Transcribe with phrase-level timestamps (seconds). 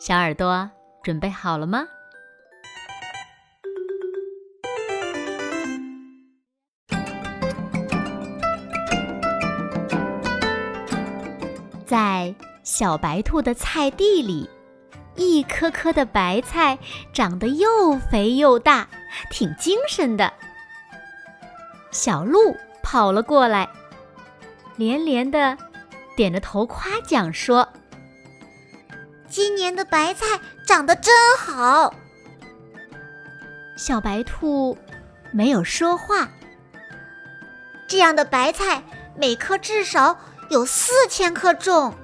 [0.00, 0.70] 小耳朵
[1.02, 1.86] 准备好了吗？
[11.84, 14.48] 在小白兔的菜地里，
[15.16, 16.78] 一颗颗的白菜
[17.12, 18.88] 长得又肥又大，
[19.30, 20.32] 挺精神的。
[21.90, 23.68] 小鹿跑了过来，
[24.76, 25.58] 连连的
[26.16, 27.68] 点着头夸奖说。
[29.30, 30.26] 今年的白菜
[30.66, 31.94] 长得真好。
[33.76, 34.76] 小白兔
[35.32, 36.28] 没有说话。
[37.88, 38.82] 这样的白菜
[39.16, 41.94] 每颗至少有四千克重。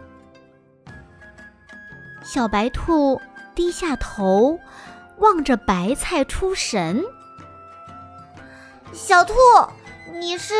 [2.22, 3.20] 小白兔
[3.56, 4.58] 低下头，
[5.18, 7.04] 望着白菜出神。
[8.92, 9.34] 小兔，
[10.12, 10.54] 你是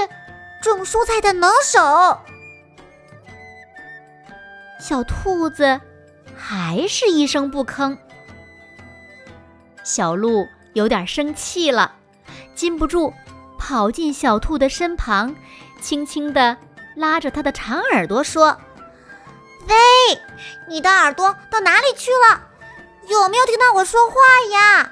[0.61, 2.19] 种蔬菜的能手。
[4.81, 5.81] 小兔子。
[6.35, 7.97] 还是一声不吭。
[9.85, 11.95] 小鹿有点生气了，
[12.55, 13.13] 禁不住
[13.59, 15.35] 跑进小兔的身旁，
[15.81, 16.57] 轻轻地
[16.95, 18.59] 拉着它的长耳朵说
[19.69, 19.75] ：“喂，
[20.69, 22.43] 你的耳朵到哪里去了？
[23.09, 24.17] 有没有听到我说话
[24.53, 24.91] 呀？”“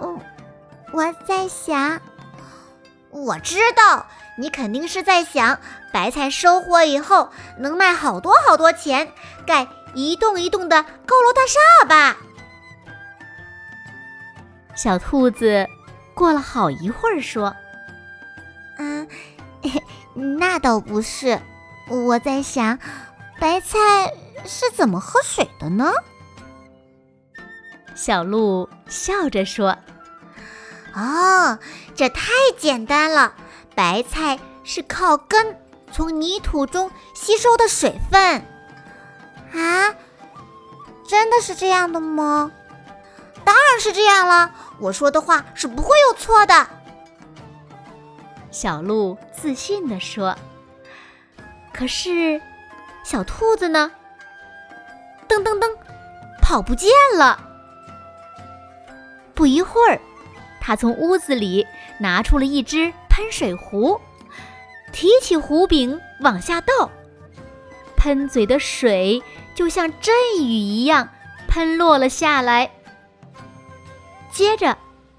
[0.00, 0.20] 嗯，
[0.92, 2.00] 我在想。
[3.16, 5.58] ”“我知道，你肯定是在想。”
[5.92, 9.10] 白菜收获以后能卖好多好多钱，
[9.46, 12.18] 盖一栋一栋的高楼大厦吧？
[14.74, 15.66] 小兔子
[16.12, 17.56] 过了好一会儿说
[18.76, 19.08] ：“嗯，
[20.38, 21.40] 那倒不是，
[21.88, 22.78] 我在想，
[23.40, 24.12] 白菜
[24.44, 25.90] 是怎么喝水的呢？”
[27.96, 29.74] 小鹿笑着说
[30.96, 31.58] ：“哦，
[31.94, 33.34] 这太简单了，
[33.74, 35.60] 白菜是靠根。”
[35.92, 38.44] 从泥土中吸收的水分，
[39.54, 39.94] 啊，
[41.06, 42.50] 真的是这样的吗？
[43.44, 46.66] 当然是这样了，我说的话是不会有错的。
[48.50, 50.36] 小鹿自信地说。
[51.72, 52.42] 可是，
[53.04, 53.92] 小兔子呢？
[55.28, 55.70] 噔噔噔，
[56.42, 57.40] 跑不见了。
[59.34, 60.00] 不一会儿，
[60.66, 61.64] 它从屋子里
[62.00, 64.00] 拿出了一只喷水壶。
[64.92, 66.90] 提起壶柄往下倒，
[67.96, 69.22] 喷嘴的水
[69.54, 71.08] 就像阵雨一样
[71.46, 72.68] 喷落了下来。
[74.32, 74.76] 接着，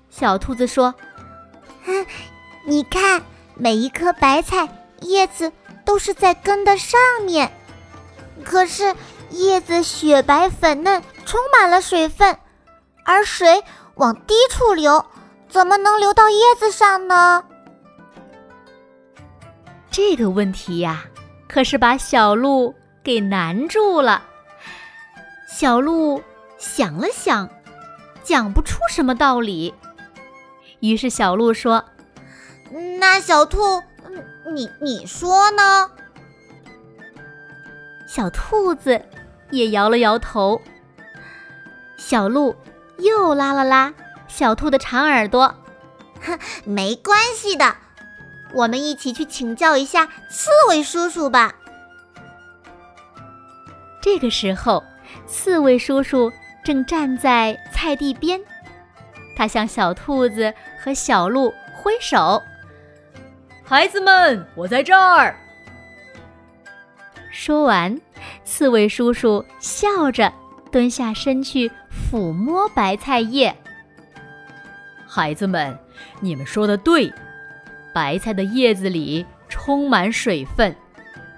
[0.10, 0.94] 小兔子说
[1.86, 2.06] ：“哼
[2.66, 3.24] 你看，
[3.56, 4.68] 每一颗白菜
[5.00, 5.54] 叶子
[5.86, 7.54] 都是在根的上面，
[8.44, 8.94] 可是
[9.30, 12.38] 叶子雪白粉嫩，充满了水分，
[13.06, 13.64] 而水
[13.96, 15.06] 往低处流，
[15.50, 17.44] 怎么能流到叶子上呢？”
[19.90, 21.06] 这个问题呀，
[21.48, 24.24] 可是把小鹿给难住了。
[25.50, 26.22] 小鹿
[26.58, 27.50] 想了想，
[28.24, 29.74] 讲不出什么道理。
[30.82, 31.84] 于是小鹿说
[33.00, 33.82] ：“那小兔，
[34.54, 35.90] 你你说呢？”
[38.08, 39.02] 小兔子
[39.50, 40.62] 也摇了摇头。
[41.98, 42.56] 小鹿
[43.00, 43.92] 又拉了拉
[44.28, 45.56] 小兔的长耳朵
[46.22, 47.76] ：“哼，没关系的。”
[48.54, 51.54] 我们一起去请教一下刺猬叔叔吧。
[54.02, 54.82] 这个时候，
[55.26, 56.32] 刺猬叔叔
[56.64, 58.40] 正站在菜地边，
[59.36, 62.42] 他向小兔子和小鹿挥手
[63.66, 65.38] ：“孩子们，我在这儿。”
[67.30, 68.00] 说完，
[68.46, 70.32] 刺猬叔叔笑着
[70.72, 73.54] 蹲下身去抚摸白菜叶。
[75.08, 75.78] 孩子们，
[76.20, 77.12] 你们说的对。
[77.94, 80.76] 白菜的叶子里充满水分，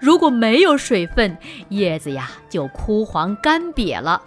[0.01, 1.37] 如果没有水分，
[1.69, 4.21] 叶子呀就枯黄干瘪了。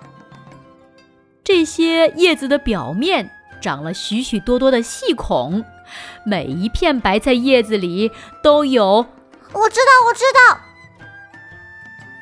[1.45, 3.31] 这些叶子的表面
[3.61, 5.63] 长了许许多多的细孔，
[6.25, 8.11] 每一片白菜叶子里
[8.43, 9.05] 都有。
[9.53, 10.59] 我知道，我知道。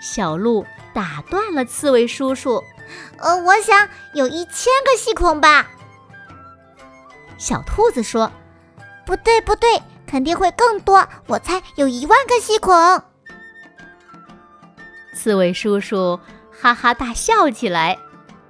[0.00, 2.64] 小鹿打断了刺猬叔叔。
[3.18, 5.70] 呃，我想有一千个细孔吧。
[7.40, 8.30] 小兔子说
[9.04, 12.74] ：“不对，不对。”肯定会更多，我猜有一万个细孔。
[15.14, 16.18] 刺猬叔叔
[16.50, 17.96] 哈哈大笑起来。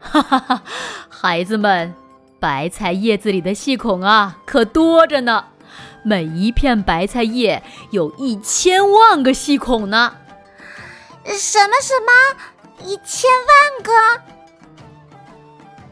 [0.00, 0.62] 哈哈哈，
[1.10, 1.94] 孩子们，
[2.38, 5.44] 白菜叶子里的细孔啊，可多着呢。
[6.02, 10.16] 每一片白菜叶有一千万个细孔呢。
[11.26, 12.86] 什么什么？
[12.86, 13.92] 一千万个？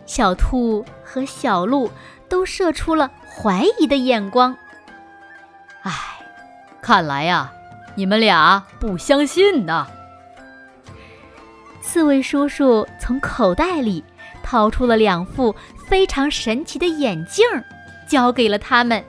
[0.07, 1.91] 小兔和小鹿
[2.29, 4.57] 都射出了怀疑的眼光。
[5.83, 5.93] 唉，
[6.81, 7.53] 看来呀，
[7.95, 9.87] 你们俩不相信呢。
[11.81, 14.05] 刺猬叔叔从口袋里
[14.43, 15.55] 掏出了两副
[15.89, 17.45] 非常神奇的眼镜，
[18.07, 19.03] 交给了他们。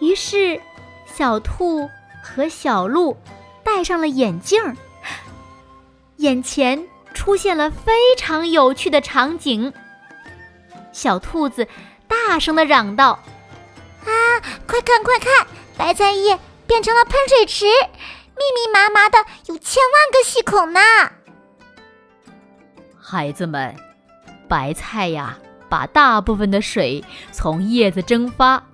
[0.00, 0.58] 于是，
[1.06, 1.88] 小兔
[2.22, 3.16] 和小鹿
[3.62, 4.58] 戴上了眼镜，
[6.16, 6.82] 眼前
[7.12, 9.72] 出现了非常有趣的场景。
[10.98, 11.68] 小兔子
[12.08, 13.22] 大声的嚷道
[14.04, 14.10] ：“啊，
[14.66, 15.46] 快看快看，
[15.76, 16.36] 白菜叶
[16.66, 19.16] 变成了喷水池，密密麻麻的，
[19.46, 20.80] 有千万个细孔呢！”
[23.00, 23.76] 孩子们，
[24.48, 28.66] 白菜呀，把大部分的水从叶子蒸发。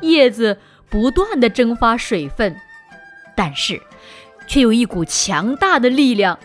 [0.00, 0.58] 叶子
[0.90, 2.60] 不断的蒸发水分，
[3.36, 3.80] 但是
[4.48, 6.36] 却有一股强大的力量，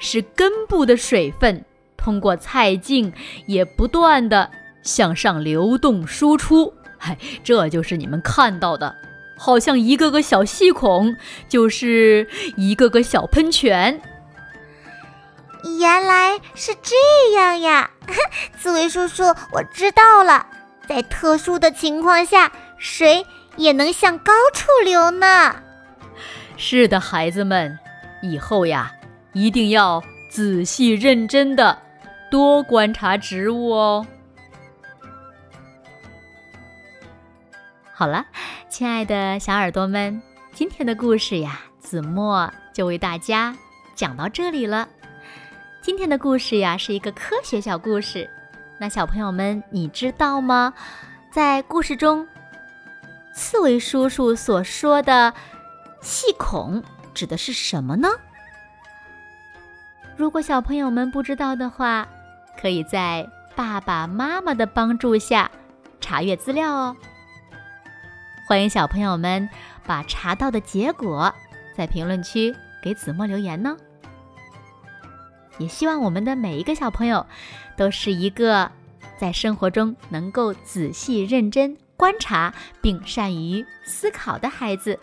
[0.00, 1.64] 使根部的水分
[1.96, 3.12] 通过菜茎
[3.46, 4.50] 也不断的
[4.84, 6.72] 向上流动输出。
[6.96, 8.94] 嗨，这就是你们看到的，
[9.36, 11.16] 好像一个个小细孔，
[11.48, 14.00] 就是一个个小喷泉。
[15.80, 17.90] 原来是这样呀，
[18.56, 20.46] 刺猬叔叔，我知道了，
[20.86, 22.52] 在特殊的情况下。
[22.76, 23.24] 水
[23.56, 25.56] 也能向高处流呢。
[26.58, 27.78] 是的，孩子们，
[28.20, 28.92] 以后呀，
[29.32, 31.78] 一定要仔细认真的
[32.30, 34.06] 多观察植物哦。
[37.96, 38.26] 好了，
[38.68, 40.20] 亲爱的小耳朵们，
[40.52, 43.56] 今天的故事呀，子墨就为大家
[43.94, 44.88] 讲到这里了。
[45.80, 48.28] 今天的故事呀，是一个科学小故事。
[48.80, 50.74] 那小朋友们，你知道吗？
[51.30, 52.26] 在故事中。
[53.32, 55.32] 刺猬叔叔所说的
[56.00, 56.82] 细孔
[57.14, 58.08] 指的是什么呢？
[60.16, 62.08] 如果小朋友们不知道的话，
[62.60, 63.24] 可以在
[63.54, 65.48] 爸爸妈妈的帮助下
[66.00, 66.96] 查阅资料哦。
[68.46, 69.48] 欢迎小朋友们
[69.86, 71.34] 把查到的结果
[71.76, 73.76] 在评论区给子墨留言呢。
[75.58, 77.26] 也希望我们的每一个小朋友
[77.76, 78.70] 都是一个
[79.16, 81.76] 在生活中能够仔细认真。
[81.96, 82.52] 观察
[82.82, 84.98] 并善于思考的孩子。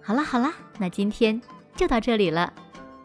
[0.00, 0.48] 好了好了，
[0.78, 1.42] 那今天
[1.74, 2.52] 就到这里了。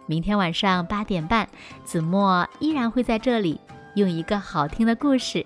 [0.06, 1.50] 明天晚上八点半，
[1.84, 3.60] 子墨依然会在这里
[3.96, 5.44] 用一个好听的故事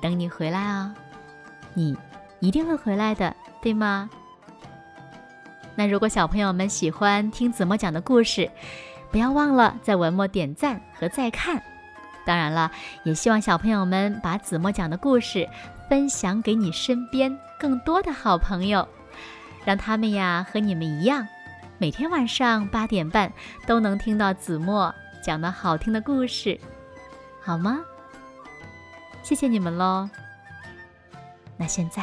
[0.00, 0.94] 等你回来哦。
[1.74, 1.96] 你
[2.40, 4.08] 一定会回来的，对吗？
[5.74, 8.50] 那如果小朋友们喜欢听子墨讲的故事，
[9.10, 11.62] 不要忘了在文末点赞和再看。
[12.24, 12.70] 当然了，
[13.04, 15.48] 也希望小朋友们把子墨讲的故事。
[15.86, 18.88] 分享给你身边更多的好朋友，
[19.66, 21.28] 让他们呀和你们一样，
[21.76, 23.30] 每天晚上八点半
[23.66, 24.92] 都能听到子墨
[25.22, 26.58] 讲的好听的故事，
[27.42, 27.80] 好吗？
[29.22, 30.08] 谢谢你们喽。
[31.58, 32.02] 那现在